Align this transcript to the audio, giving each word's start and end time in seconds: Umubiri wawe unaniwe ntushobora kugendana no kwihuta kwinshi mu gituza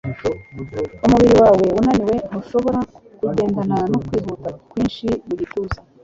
Umubiri 1.05 1.31
wawe 1.41 1.65
unaniwe 1.79 2.15
ntushobora 2.29 2.79
kugendana 3.19 3.77
no 3.91 3.97
kwihuta 4.05 4.49
kwinshi 4.69 5.07
mu 5.27 5.33
gituza 5.39 5.77